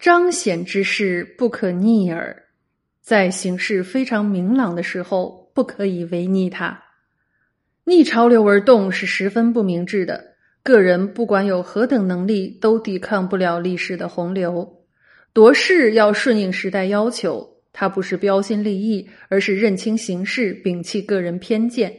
[0.00, 2.44] 彰显之事不可逆耳，
[3.02, 6.82] 在形势非常明朗的时候，不可以违逆它。
[7.84, 10.36] 逆潮流而动是十分不明智的。
[10.62, 14.86] 个人不管有何等能力，都抵抗不了历史的洪流。
[15.34, 21.94] 夺势要顺应时代要求，它不是标新立异，而是认清形势，摒弃个人偏见。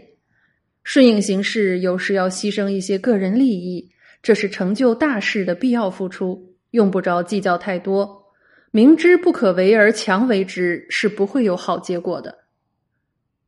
[0.84, 3.92] 顺应形势，有时要牺牲一些个人利益，
[4.24, 8.26] 这是成就大事的必要付出，用不着计较太多。
[8.72, 12.40] 明知不可为而强为之，是不会有好结果的。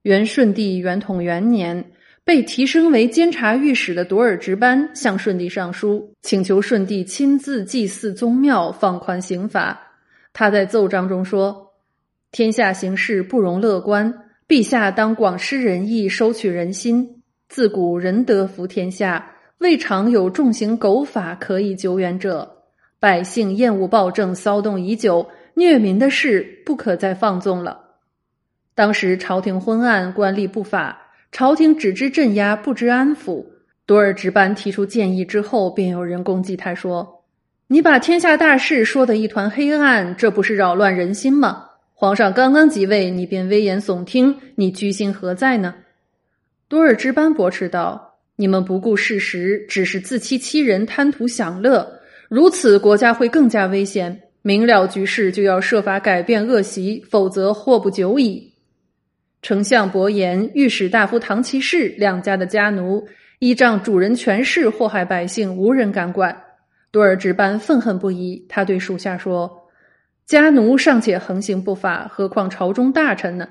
[0.04, 1.92] 元顺帝元统元年。
[2.26, 9.78] 被提升为监察御史的多尔值班向顺帝上书，请求顺帝亲自祭祀宗庙，放宽刑罚。
[10.32, 11.74] 他在奏章中说
[12.32, 14.14] ：“天下形势不容乐观，
[14.48, 17.22] 陛下当广施仁义，收取人心。
[17.50, 22.63] 自古仁德服天下，未尝有重刑狗法可以救援者。
[23.04, 27.78] 百姓厌恶暴政，骚动已久，虐民的事不可再放纵了。
[28.74, 33.46] 当时朝廷昏暗，官吏不法。”朝廷只知镇压，不知安抚。
[33.86, 37.26] 多尔值班提出建议之后，便有人攻击他说
[37.68, 41.66] ：“你把天下大事说得一团黑暗，这不是扰乱人心吗？
[41.94, 45.76] 皇上刚刚即位，你便危言耸听，你居心何在呢？”
[46.70, 52.00] 多尔值班驳斥道：“你们不顾事实，只是自欺欺人，贪图享乐，
[52.34, 54.20] 如此国家会更加危险。
[54.42, 58.52] 明了局势，就要设法改变恶习，否则祸不久矣。”
[59.44, 66.36] 丞相伯颜、御史大夫唐其士两家的家奴依仗主人权势祸害百姓，无人敢管。
[66.90, 69.70] 多尔值班愤恨不已，他对属下说
[70.26, 73.48] ：“家奴尚且横行不法，何况朝中大臣呢？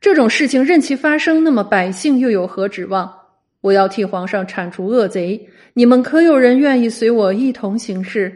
[0.00, 3.08] 这种事情任其发生，那么百姓又有何指望？
[3.64, 8.30] 我要替皇上铲除恶贼，你们可有人愿意随我一同行事？”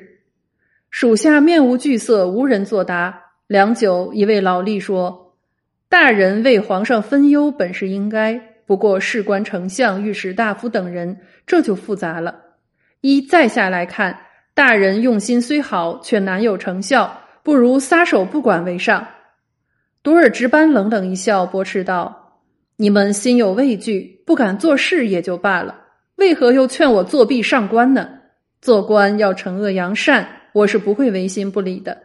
[0.88, 3.20] 属下面无惧色，无人作答。
[3.46, 5.36] 良久，一位老吏说。
[5.86, 12.34] 大人为皇上分忧本是应该，不过事关丞相、御史大夫等人，这就复杂了。
[13.02, 14.18] 依在下来看，
[14.54, 19.06] 大人用心虽好，却难有成效，不如撒手不管为上。
[20.02, 22.27] 多尔值班冷冷一笑，驳斥道
[22.80, 25.74] ：“你们心有畏惧，不敢做事也就罢了，
[26.14, 28.08] 为何又劝我作弊上官呢？
[28.62, 31.98] 做官要惩恶扬善，我是不会违心不理的。”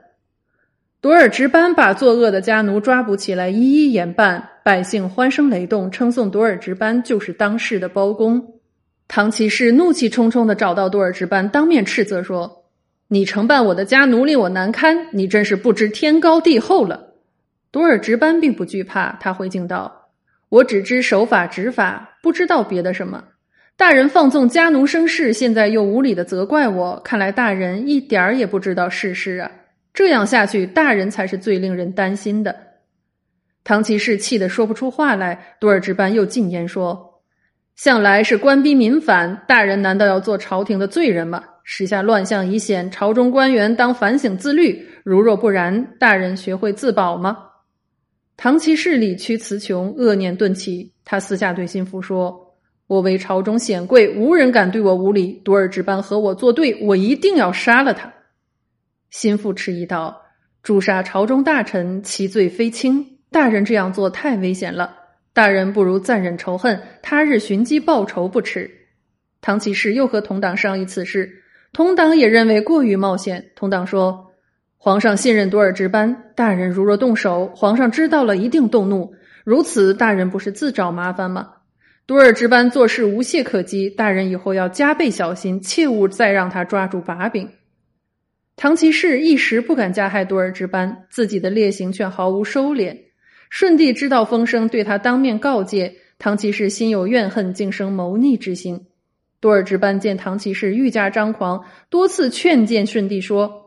[1.00, 8.44] 多尔值班把作恶的家奴抓捕起来，一一严办，百姓欢声雷动，称颂多尔值班就是当世的包公。
[9.08, 12.64] 唐骑士怒气冲冲的找到多尔值班，当面斥责说
[13.10, 17.14] ：“你承办我的家奴，令我难堪，你真是不知天高地厚了。”
[17.70, 20.03] 多尔值班并不惧怕，他回敬道
[20.54, 23.24] ：“我只知守法执法，不知道别的什么。
[23.76, 29.50] 大人放纵家奴生事，现在又无理的责怪我，看来大人一点儿也不知道世事啊。”
[29.96, 32.56] 这样下去，大人才是最令人担心的。
[33.64, 35.56] 唐骑士气得说不出话来。
[35.60, 37.24] 多尔值班又进言说
[37.76, 41.44] ：“向来是官逼民反，大人难道要做朝廷的罪人吗？
[41.64, 44.88] 时下乱象已显，朝中官员当反省自律。
[45.04, 47.38] 如若不然，大人学会自保吗？”
[48.36, 50.92] 唐骑士理屈词穷，恶念顿起。
[51.06, 52.56] 他私下对心腹说
[52.88, 55.34] ：“我为朝中显贵，无人敢对我无礼。
[55.44, 58.12] 多尔值班和我作对，我一定要杀了他。”
[59.12, 60.22] 心腹迟疑道
[60.64, 63.20] ：“诛杀朝中大臣，其罪非轻。
[63.30, 64.96] 大人这样做太危险了。
[65.34, 68.70] 大人不如暂忍仇恨，他日寻机报仇不迟。”
[69.42, 71.44] 唐骑士又和同党商议此事，
[71.74, 73.52] 同党也认为过于冒险。
[73.56, 74.32] 同党说
[74.86, 79.14] ：“皇上信任多尔值班，大人如若动手，皇上知道了一定动怒。
[79.46, 81.52] 如此，大人不是自找麻烦吗？
[82.06, 87.50] 多尔值班做事无懈可击，大人以后要加倍小心，切勿再让他抓住把柄。”
[88.58, 92.94] 唐骑士一时不敢加害多尔值班，自己的劣行却毫无收敛。
[93.50, 95.96] 顺帝知道风声，对他当面告诫。
[96.20, 98.88] 唐骑士心有怨恨，竟生谋逆之心。
[99.40, 103.62] 多尔值班见唐骑士愈加张狂，多次劝谏顺帝说：“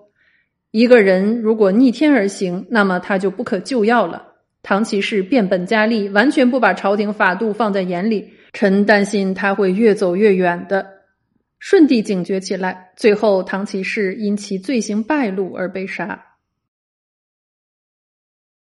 [0.76, 4.22] 一个人如果逆天而行，那么他就不可救药了。”
[4.62, 8.30] 唐骑士变本加厉，完全不把朝廷法度放在眼里。
[8.52, 10.86] 臣担心他会越走越远的。
[11.60, 16.22] 顺帝警觉起来，最后唐骑士因其罪行败露而被杀。